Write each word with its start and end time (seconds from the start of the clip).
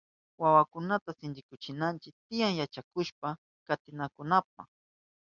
Wawakunata 0.41 1.09
sinchikuchinanchi 1.17 2.09
tiyan 2.27 2.53
yachakushpa 2.59 3.29
katinankunapa. 3.67 4.61